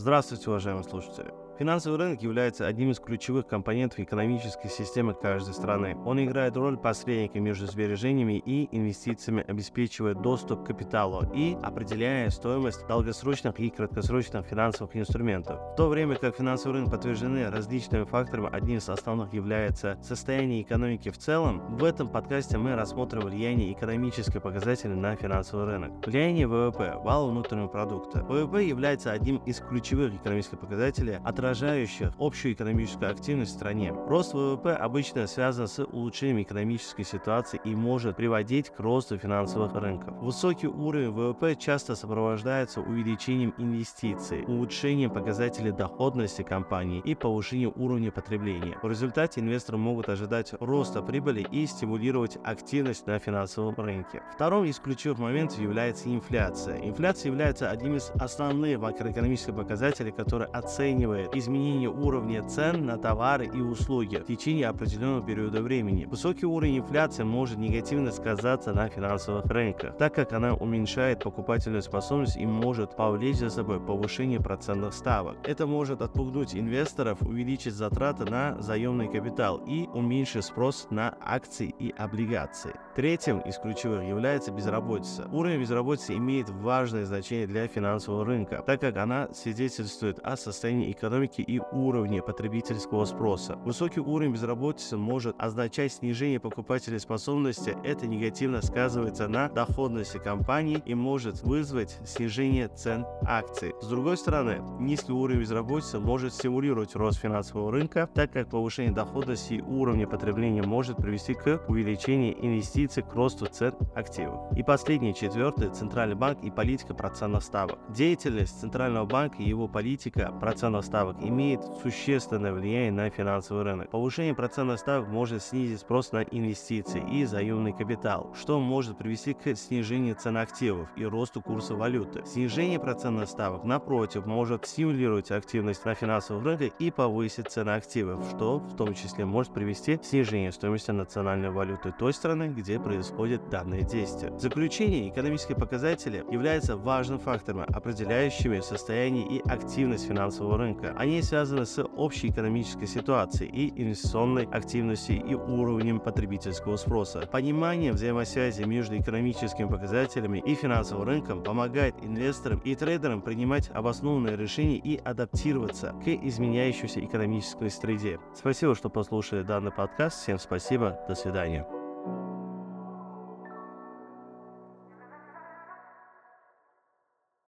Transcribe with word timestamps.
Здравствуйте, 0.00 0.48
уважаемые 0.48 0.82
слушатели. 0.82 1.30
Финансовый 1.60 1.98
рынок 1.98 2.22
является 2.22 2.66
одним 2.66 2.90
из 2.90 3.00
ключевых 3.00 3.46
компонентов 3.46 4.00
экономической 4.00 4.70
системы 4.70 5.12
каждой 5.12 5.52
страны. 5.52 5.94
Он 6.06 6.18
играет 6.24 6.56
роль 6.56 6.78
посредника 6.78 7.38
между 7.38 7.66
сбережениями 7.66 8.42
и 8.42 8.74
инвестициями, 8.74 9.44
обеспечивая 9.46 10.14
доступ 10.14 10.64
к 10.64 10.68
капиталу 10.68 11.30
и 11.34 11.58
определяя 11.60 12.30
стоимость 12.30 12.86
долгосрочных 12.86 13.60
и 13.60 13.68
краткосрочных 13.68 14.46
финансовых 14.46 14.96
инструментов. 14.96 15.60
В 15.74 15.76
то 15.76 15.88
время 15.88 16.16
как 16.16 16.34
финансовый 16.34 16.76
рынок 16.76 16.92
подтверждены 16.92 17.50
различными 17.50 18.04
факторами, 18.04 18.48
одним 18.50 18.78
из 18.78 18.88
основных 18.88 19.34
является 19.34 19.98
состояние 20.02 20.62
экономики 20.62 21.10
в 21.10 21.18
целом, 21.18 21.76
в 21.76 21.84
этом 21.84 22.08
подкасте 22.08 22.56
мы 22.56 22.74
рассмотрим 22.74 23.20
влияние 23.20 23.74
экономических 23.74 24.40
показателей 24.40 24.94
на 24.94 25.14
финансовый 25.14 25.66
рынок. 25.66 25.92
Влияние 26.06 26.46
ВВП, 26.46 26.94
валового 27.04 27.32
внутреннего 27.32 27.68
продукта. 27.68 28.24
ВВП 28.24 28.64
является 28.64 29.12
одним 29.12 29.42
из 29.44 29.60
ключевых 29.60 30.14
экономических 30.14 30.58
показателей, 30.58 31.18
отражающих 31.22 31.49
отражающих 31.50 32.12
общую 32.20 32.54
экономическую 32.54 33.10
активность 33.10 33.50
в 33.50 33.54
стране. 33.54 33.92
Рост 34.06 34.34
ВВП 34.34 34.72
обычно 34.72 35.26
связан 35.26 35.66
с 35.66 35.84
улучшением 35.84 36.42
экономической 36.42 37.02
ситуации 37.02 37.60
и 37.64 37.74
может 37.74 38.16
приводить 38.16 38.70
к 38.70 38.78
росту 38.78 39.18
финансовых 39.18 39.74
рынков. 39.74 40.14
Высокий 40.22 40.68
уровень 40.68 41.10
ВВП 41.10 41.56
часто 41.56 41.96
сопровождается 41.96 42.80
увеличением 42.80 43.52
инвестиций, 43.58 44.44
улучшением 44.46 45.10
показателей 45.10 45.72
доходности 45.72 46.42
компании 46.42 47.02
и 47.04 47.16
повышением 47.16 47.72
уровня 47.74 48.12
потребления. 48.12 48.78
В 48.80 48.88
результате 48.88 49.40
инвесторы 49.40 49.76
могут 49.76 50.08
ожидать 50.08 50.54
роста 50.60 51.02
прибыли 51.02 51.44
и 51.50 51.66
стимулировать 51.66 52.38
активность 52.44 53.08
на 53.08 53.18
финансовом 53.18 53.74
рынке. 53.74 54.22
Вторым 54.34 54.66
из 54.66 54.78
ключевых 54.78 55.18
моментов 55.18 55.58
является 55.58 56.14
инфляция. 56.14 56.78
Инфляция 56.88 57.30
является 57.30 57.70
одним 57.70 57.96
из 57.96 58.12
основных 58.20 58.78
макроэкономических 58.78 59.56
показателей, 59.56 60.12
который 60.12 60.46
оценивает 60.46 61.34
изменение 61.40 61.90
уровня 61.90 62.42
цен 62.48 62.86
на 62.86 62.96
товары 62.96 63.46
и 63.46 63.60
услуги 63.60 64.16
в 64.16 64.24
течение 64.24 64.68
определенного 64.68 65.26
периода 65.26 65.62
времени. 65.62 66.04
Высокий 66.04 66.46
уровень 66.46 66.78
инфляции 66.78 67.24
может 67.24 67.58
негативно 67.58 68.12
сказаться 68.12 68.72
на 68.72 68.88
финансовых 68.88 69.46
рынках, 69.46 69.96
так 69.96 70.14
как 70.14 70.32
она 70.32 70.54
уменьшает 70.54 71.24
покупательную 71.24 71.82
способность 71.82 72.36
и 72.36 72.46
может 72.46 72.96
повлечь 72.96 73.38
за 73.38 73.50
собой 73.50 73.80
повышение 73.80 74.40
процентных 74.40 74.94
ставок. 74.94 75.36
Это 75.44 75.66
может 75.66 76.02
отпугнуть 76.02 76.54
инвесторов, 76.54 77.22
увеличить 77.22 77.74
затраты 77.74 78.24
на 78.24 78.60
заемный 78.60 79.08
капитал 79.08 79.60
и 79.66 79.88
уменьшить 79.94 80.44
спрос 80.44 80.86
на 80.90 81.14
акции 81.20 81.74
и 81.78 81.94
облигации. 81.96 82.74
Третьим 82.94 83.40
из 83.40 83.56
ключевых 83.56 84.02
является 84.04 84.52
безработица. 84.52 85.28
Уровень 85.32 85.60
безработицы 85.60 86.14
имеет 86.16 86.50
важное 86.50 87.04
значение 87.06 87.46
для 87.46 87.66
финансового 87.66 88.24
рынка, 88.24 88.62
так 88.66 88.80
как 88.80 88.96
она 88.96 89.28
свидетельствует 89.32 90.18
о 90.18 90.36
состоянии 90.36 90.90
экономики 90.90 91.19
и 91.26 91.60
уровне 91.72 92.22
потребительского 92.22 93.04
спроса. 93.04 93.56
Высокий 93.64 94.00
уровень 94.00 94.32
безработицы 94.32 94.96
может 94.96 95.36
означать 95.38 95.92
снижение 95.92 96.40
покупательной 96.40 97.00
способности. 97.00 97.76
Это 97.84 98.06
негативно 98.06 98.62
сказывается 98.62 99.28
на 99.28 99.48
доходности 99.48 100.18
компании 100.18 100.82
и 100.84 100.94
может 100.94 101.42
вызвать 101.42 101.98
снижение 102.04 102.68
цен 102.68 103.04
акций. 103.22 103.74
С 103.80 103.88
другой 103.88 104.16
стороны, 104.16 104.62
низкий 104.78 105.12
уровень 105.12 105.40
безработицы 105.40 105.98
может 105.98 106.32
стимулировать 106.32 106.94
рост 106.94 107.20
финансового 107.20 107.72
рынка, 107.72 108.08
так 108.14 108.32
как 108.32 108.50
повышение 108.50 108.92
доходности 108.92 109.54
и 109.54 109.60
уровня 109.62 110.06
потребления 110.06 110.62
может 110.62 110.96
привести 110.96 111.34
к 111.34 111.62
увеличению 111.68 112.34
инвестиций 112.44 113.02
к 113.02 113.14
росту 113.14 113.46
цен 113.46 113.74
активов. 113.94 114.56
И 114.56 114.62
последнее, 114.62 115.14
четвертое, 115.14 115.70
Центральный 115.70 116.14
банк 116.14 116.42
и 116.42 116.50
политика 116.50 116.94
процентных 116.94 117.42
ставок. 117.42 117.78
Деятельность 117.90 118.60
Центрального 118.60 119.06
банка 119.06 119.36
и 119.38 119.48
его 119.48 119.68
политика 119.68 120.32
процентных 120.40 120.84
ставок 120.84 121.09
имеет 121.20 121.60
существенное 121.82 122.52
влияние 122.52 122.92
на 122.92 123.10
финансовый 123.10 123.62
рынок. 123.62 123.90
Повышение 123.90 124.34
процентных 124.34 124.78
ставок 124.78 125.08
может 125.08 125.42
снизить 125.42 125.80
спрос 125.80 126.12
на 126.12 126.22
инвестиции 126.22 127.02
и 127.10 127.24
заемный 127.24 127.72
капитал, 127.72 128.34
что 128.38 128.60
может 128.60 128.98
привести 128.98 129.34
к 129.34 129.54
снижению 129.56 130.14
цен 130.14 130.36
активов 130.36 130.88
и 130.96 131.04
росту 131.04 131.42
курса 131.42 131.74
валюты. 131.74 132.24
Снижение 132.26 132.78
процентных 132.78 133.28
ставок, 133.28 133.64
напротив, 133.64 134.26
может 134.26 134.66
стимулировать 134.66 135.30
активность 135.30 135.84
на 135.84 135.94
финансовом 135.94 136.44
рынке 136.44 136.72
и 136.78 136.90
повысить 136.90 137.50
цены 137.50 137.70
активов, 137.70 138.24
что 138.30 138.58
в 138.58 138.76
том 138.76 138.94
числе 138.94 139.24
может 139.24 139.52
привести 139.52 139.96
к 139.96 140.04
снижению 140.04 140.52
стоимости 140.52 140.90
национальной 140.90 141.50
валюты 141.50 141.92
той 141.98 142.12
страны, 142.12 142.48
где 142.48 142.78
происходит 142.78 143.48
данное 143.50 143.82
действие. 143.82 144.32
В 144.32 144.40
заключение, 144.40 145.08
экономические 145.08 145.56
показатели 145.56 146.24
являются 146.30 146.76
важным 146.76 147.18
фактором, 147.18 147.64
определяющими 147.68 148.60
состояние 148.60 149.26
и 149.26 149.48
активность 149.48 150.06
финансового 150.06 150.58
рынка. 150.58 150.94
Они 151.00 151.22
связаны 151.22 151.64
с 151.64 151.82
общей 151.82 152.28
экономической 152.28 152.84
ситуацией 152.84 153.48
и 153.50 153.82
инвестиционной 153.82 154.44
активностью 154.44 155.24
и 155.24 155.32
уровнем 155.32 155.98
потребительского 155.98 156.76
спроса. 156.76 157.20
Понимание 157.20 157.94
взаимосвязи 157.94 158.64
между 158.64 158.98
экономическими 158.98 159.66
показателями 159.66 160.42
и 160.44 160.54
финансовым 160.54 161.04
рынком 161.04 161.42
помогает 161.42 161.94
инвесторам 162.02 162.58
и 162.66 162.74
трейдерам 162.74 163.22
принимать 163.22 163.70
обоснованные 163.72 164.36
решения 164.36 164.76
и 164.76 164.98
адаптироваться 164.98 165.94
к 166.04 166.08
изменяющейся 166.08 167.02
экономической 167.02 167.70
среде. 167.70 168.20
Спасибо, 168.34 168.74
что 168.74 168.90
послушали 168.90 169.40
данный 169.40 169.72
подкаст. 169.72 170.20
Всем 170.20 170.38
спасибо. 170.38 171.00
До 171.08 171.14
свидания. 171.14 171.66